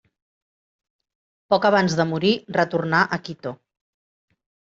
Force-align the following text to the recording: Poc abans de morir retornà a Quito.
Poc 1.53 1.67
abans 1.69 1.97
de 2.01 2.07
morir 2.13 2.33
retornà 2.57 3.03
a 3.19 3.23
Quito. 3.27 3.55